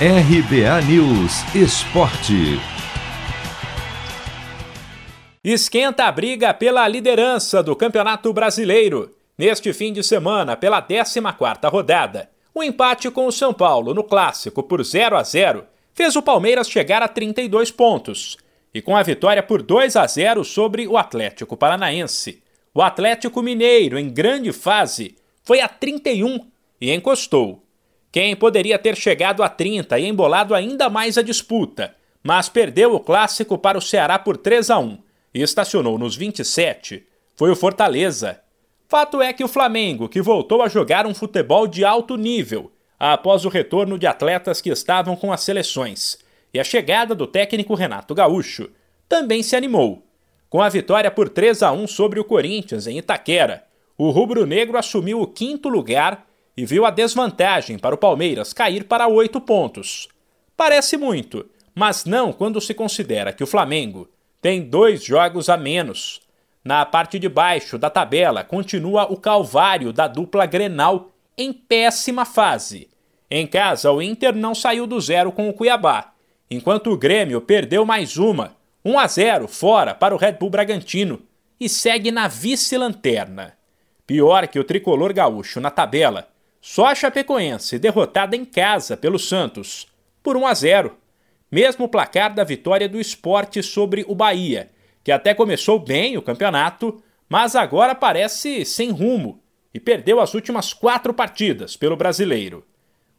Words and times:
RBA 0.00 0.82
News 0.88 1.54
Esporte. 1.54 2.58
Esquenta 5.44 6.06
a 6.06 6.10
briga 6.10 6.52
pela 6.52 6.88
liderança 6.88 7.62
do 7.62 7.76
Campeonato 7.76 8.32
Brasileiro. 8.32 9.14
Neste 9.38 9.72
fim 9.72 9.92
de 9.92 10.02
semana, 10.02 10.56
pela 10.56 10.82
14ª 10.82 11.70
rodada, 11.70 12.28
o 12.52 12.60
empate 12.60 13.08
com 13.08 13.28
o 13.28 13.30
São 13.30 13.54
Paulo 13.54 13.94
no 13.94 14.02
clássico 14.02 14.64
por 14.64 14.82
0 14.82 15.16
a 15.16 15.22
0 15.22 15.64
fez 15.92 16.16
o 16.16 16.22
Palmeiras 16.22 16.68
chegar 16.68 17.00
a 17.00 17.06
32 17.06 17.70
pontos. 17.70 18.36
E 18.74 18.82
com 18.82 18.96
a 18.96 19.02
vitória 19.04 19.44
por 19.44 19.62
2 19.62 19.94
a 19.94 20.08
0 20.08 20.44
sobre 20.44 20.88
o 20.88 20.98
Atlético 20.98 21.56
Paranaense, 21.56 22.42
o 22.74 22.82
Atlético 22.82 23.40
Mineiro, 23.40 23.96
em 23.96 24.10
grande 24.10 24.52
fase, 24.52 25.14
foi 25.44 25.60
a 25.60 25.68
31 25.68 26.40
e 26.80 26.92
encostou 26.92 27.63
quem 28.14 28.36
poderia 28.36 28.78
ter 28.78 28.96
chegado 28.96 29.42
a 29.42 29.48
30 29.48 29.98
e 29.98 30.06
embolado 30.06 30.54
ainda 30.54 30.88
mais 30.88 31.18
a 31.18 31.22
disputa, 31.22 31.96
mas 32.22 32.48
perdeu 32.48 32.94
o 32.94 33.00
clássico 33.00 33.58
para 33.58 33.76
o 33.76 33.82
Ceará 33.82 34.20
por 34.20 34.36
3 34.36 34.70
a 34.70 34.78
1 34.78 34.98
e 35.34 35.42
estacionou 35.42 35.98
nos 35.98 36.14
27, 36.14 37.04
foi 37.34 37.50
o 37.50 37.56
Fortaleza. 37.56 38.40
Fato 38.86 39.20
é 39.20 39.32
que 39.32 39.42
o 39.42 39.48
Flamengo, 39.48 40.08
que 40.08 40.22
voltou 40.22 40.62
a 40.62 40.68
jogar 40.68 41.08
um 41.08 41.12
futebol 41.12 41.66
de 41.66 41.84
alto 41.84 42.16
nível 42.16 42.70
após 43.00 43.44
o 43.44 43.48
retorno 43.48 43.98
de 43.98 44.06
atletas 44.06 44.60
que 44.60 44.70
estavam 44.70 45.16
com 45.16 45.32
as 45.32 45.40
seleções 45.40 46.16
e 46.54 46.60
a 46.60 46.62
chegada 46.62 47.16
do 47.16 47.26
técnico 47.26 47.74
Renato 47.74 48.14
Gaúcho, 48.14 48.70
também 49.08 49.42
se 49.42 49.56
animou. 49.56 50.06
Com 50.48 50.62
a 50.62 50.68
vitória 50.68 51.10
por 51.10 51.28
3 51.28 51.64
a 51.64 51.72
1 51.72 51.88
sobre 51.88 52.20
o 52.20 52.24
Corinthians 52.24 52.86
em 52.86 52.96
Itaquera, 52.96 53.64
o 53.98 54.10
rubro-negro 54.10 54.78
assumiu 54.78 55.20
o 55.20 55.26
quinto 55.26 55.68
lugar 55.68 56.24
e 56.56 56.64
viu 56.64 56.86
a 56.86 56.90
desvantagem 56.90 57.78
para 57.78 57.94
o 57.94 57.98
Palmeiras 57.98 58.52
cair 58.52 58.84
para 58.84 59.08
oito 59.08 59.40
pontos. 59.40 60.08
Parece 60.56 60.96
muito, 60.96 61.48
mas 61.74 62.04
não 62.04 62.32
quando 62.32 62.60
se 62.60 62.74
considera 62.74 63.32
que 63.32 63.42
o 63.42 63.46
Flamengo 63.46 64.08
tem 64.40 64.62
dois 64.62 65.02
jogos 65.02 65.48
a 65.48 65.56
menos. 65.56 66.20
Na 66.64 66.84
parte 66.86 67.18
de 67.18 67.28
baixo 67.28 67.76
da 67.76 67.90
tabela 67.90 68.44
continua 68.44 69.10
o 69.12 69.16
calvário 69.16 69.92
da 69.92 70.06
dupla 70.06 70.46
Grenal 70.46 71.10
em 71.36 71.52
péssima 71.52 72.24
fase. 72.24 72.88
Em 73.30 73.46
casa, 73.46 73.90
o 73.90 74.00
Inter 74.00 74.34
não 74.34 74.54
saiu 74.54 74.86
do 74.86 75.00
zero 75.00 75.32
com 75.32 75.48
o 75.48 75.52
Cuiabá, 75.52 76.12
enquanto 76.50 76.90
o 76.90 76.96
Grêmio 76.96 77.40
perdeu 77.40 77.84
mais 77.84 78.16
uma, 78.16 78.56
1 78.84 78.98
a 78.98 79.06
0 79.06 79.48
fora 79.48 79.94
para 79.94 80.14
o 80.14 80.18
Red 80.18 80.32
Bull 80.32 80.50
Bragantino, 80.50 81.22
e 81.58 81.68
segue 81.68 82.10
na 82.10 82.28
vice-lanterna. 82.28 83.54
Pior 84.06 84.46
que 84.46 84.58
o 84.58 84.64
tricolor 84.64 85.12
gaúcho 85.12 85.60
na 85.60 85.70
tabela 85.70 86.28
só 86.66 86.86
a 86.86 86.94
Chapecoense, 86.94 87.78
derrotada 87.78 88.34
em 88.34 88.42
casa 88.42 88.96
pelo 88.96 89.18
Santos, 89.18 89.86
por 90.22 90.34
1 90.34 90.46
a 90.46 90.54
0. 90.54 90.96
Mesmo 91.52 91.86
placar 91.86 92.34
da 92.34 92.42
vitória 92.42 92.88
do 92.88 92.98
esporte 92.98 93.62
sobre 93.62 94.02
o 94.08 94.14
Bahia, 94.14 94.70
que 95.04 95.12
até 95.12 95.34
começou 95.34 95.78
bem 95.78 96.16
o 96.16 96.22
campeonato, 96.22 97.02
mas 97.28 97.54
agora 97.54 97.94
parece 97.94 98.64
sem 98.64 98.90
rumo 98.90 99.42
e 99.74 99.78
perdeu 99.78 100.18
as 100.18 100.32
últimas 100.32 100.72
quatro 100.72 101.12
partidas 101.12 101.76
pelo 101.76 101.98
brasileiro. 101.98 102.64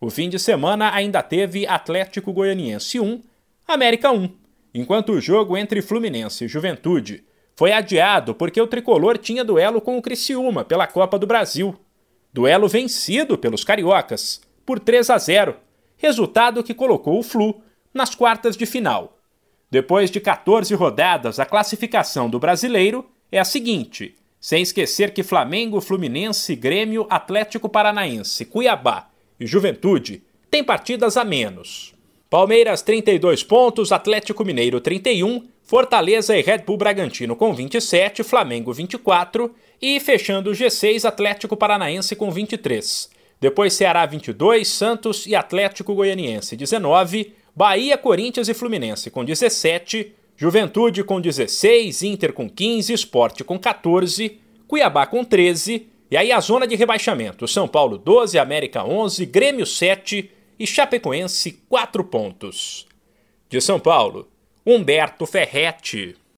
O 0.00 0.08
fim 0.08 0.28
de 0.28 0.38
semana 0.38 0.94
ainda 0.94 1.20
teve 1.20 1.66
Atlético 1.66 2.32
Goianiense 2.32 3.00
1, 3.00 3.20
América 3.66 4.12
1, 4.12 4.30
enquanto 4.72 5.14
o 5.14 5.20
jogo 5.20 5.56
entre 5.56 5.82
Fluminense 5.82 6.44
e 6.44 6.48
Juventude 6.48 7.24
foi 7.56 7.72
adiado 7.72 8.36
porque 8.36 8.60
o 8.60 8.68
tricolor 8.68 9.18
tinha 9.18 9.44
duelo 9.44 9.80
com 9.80 9.98
o 9.98 10.02
Criciúma 10.02 10.64
pela 10.64 10.86
Copa 10.86 11.18
do 11.18 11.26
Brasil. 11.26 11.76
Duelo 12.32 12.66
vencido 12.66 13.36
pelos 13.36 13.62
cariocas 13.62 14.40
por 14.64 14.80
3 14.80 15.10
a 15.10 15.18
0, 15.18 15.56
resultado 15.98 16.62
que 16.64 16.72
colocou 16.72 17.18
o 17.18 17.22
Flu 17.22 17.60
nas 17.92 18.14
quartas 18.14 18.56
de 18.56 18.64
final. 18.64 19.18
Depois 19.70 20.10
de 20.10 20.18
14 20.18 20.74
rodadas, 20.74 21.38
a 21.38 21.44
classificação 21.44 22.30
do 22.30 22.38
brasileiro 22.38 23.06
é 23.30 23.38
a 23.38 23.44
seguinte: 23.44 24.16
sem 24.40 24.62
esquecer 24.62 25.12
que 25.12 25.22
Flamengo, 25.22 25.80
Fluminense, 25.80 26.56
Grêmio, 26.56 27.06
Atlético 27.10 27.68
Paranaense, 27.68 28.46
Cuiabá 28.46 29.10
e 29.38 29.46
Juventude 29.46 30.22
têm 30.50 30.64
partidas 30.64 31.18
a 31.18 31.24
menos. 31.24 31.94
Palmeiras 32.32 32.80
32 32.80 33.44
pontos, 33.44 33.92
Atlético 33.92 34.42
Mineiro 34.42 34.80
31, 34.80 35.46
Fortaleza 35.62 36.34
e 36.34 36.40
Red 36.40 36.60
Bull 36.60 36.78
Bragantino 36.78 37.36
com 37.36 37.52
27, 37.52 38.22
Flamengo 38.22 38.72
24 38.72 39.54
e 39.82 40.00
fechando 40.00 40.48
o 40.48 40.54
G6 40.54 41.04
Atlético 41.04 41.58
Paranaense 41.58 42.16
com 42.16 42.30
23. 42.30 43.10
Depois 43.38 43.74
Ceará 43.74 44.06
22, 44.06 44.66
Santos 44.66 45.26
e 45.26 45.34
Atlético 45.34 45.94
Goianiense 45.94 46.56
19, 46.56 47.34
Bahia, 47.54 47.98
Corinthians 47.98 48.48
e 48.48 48.54
Fluminense 48.54 49.10
com 49.10 49.22
17, 49.22 50.14
Juventude 50.34 51.04
com 51.04 51.20
16, 51.20 52.02
Inter 52.02 52.32
com 52.32 52.48
15, 52.48 52.94
Esporte 52.94 53.44
com 53.44 53.58
14, 53.58 54.40
Cuiabá 54.66 55.04
com 55.04 55.22
13, 55.22 55.86
e 56.10 56.16
aí 56.16 56.32
a 56.32 56.40
zona 56.40 56.66
de 56.66 56.76
rebaixamento: 56.76 57.46
São 57.46 57.68
Paulo 57.68 57.98
12, 57.98 58.38
América 58.38 58.82
11, 58.82 59.26
Grêmio 59.26 59.66
7 59.66 60.30
e 60.58 60.66
Chapecoense 60.66 61.62
4 61.68 62.04
pontos. 62.04 62.86
De 63.48 63.60
São 63.60 63.78
Paulo, 63.78 64.28
Humberto 64.64 65.26
Ferretti. 65.26 66.16